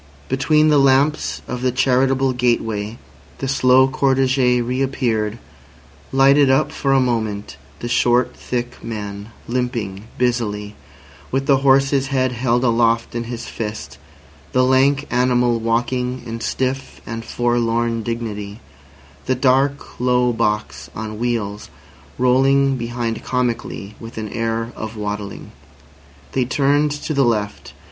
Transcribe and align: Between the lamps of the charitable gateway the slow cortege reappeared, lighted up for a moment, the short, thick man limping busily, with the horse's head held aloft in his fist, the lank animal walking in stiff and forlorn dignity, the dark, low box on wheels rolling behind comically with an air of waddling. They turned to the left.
Between 0.29 0.69
the 0.69 0.79
lamps 0.79 1.43
of 1.47 1.61
the 1.61 1.71
charitable 1.71 2.33
gateway 2.33 2.97
the 3.37 3.47
slow 3.47 3.87
cortege 3.87 4.59
reappeared, 4.59 5.37
lighted 6.11 6.49
up 6.49 6.71
for 6.71 6.91
a 6.91 6.99
moment, 6.99 7.55
the 7.81 7.87
short, 7.87 8.35
thick 8.35 8.83
man 8.83 9.29
limping 9.47 10.05
busily, 10.17 10.75
with 11.29 11.45
the 11.45 11.57
horse's 11.57 12.07
head 12.07 12.31
held 12.31 12.63
aloft 12.63 13.13
in 13.13 13.25
his 13.25 13.45
fist, 13.45 13.99
the 14.53 14.63
lank 14.65 15.05
animal 15.11 15.59
walking 15.59 16.23
in 16.25 16.41
stiff 16.41 16.99
and 17.05 17.23
forlorn 17.23 18.01
dignity, 18.01 18.59
the 19.27 19.35
dark, 19.35 19.99
low 19.99 20.33
box 20.33 20.89
on 20.95 21.19
wheels 21.19 21.69
rolling 22.17 22.75
behind 22.75 23.23
comically 23.23 23.93
with 23.99 24.17
an 24.17 24.29
air 24.29 24.73
of 24.75 24.97
waddling. 24.97 25.51
They 26.31 26.45
turned 26.45 26.89
to 26.89 27.13
the 27.13 27.23
left. 27.23 27.73